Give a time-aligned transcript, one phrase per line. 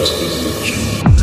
[0.00, 1.19] Disposition.